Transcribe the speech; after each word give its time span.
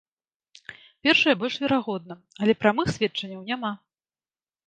Першае 1.07 1.33
больш 1.43 1.55
верагодна, 1.65 2.15
але 2.45 2.53
прамых 2.63 2.87
сведчанняў 2.95 3.41
няма. 3.51 3.71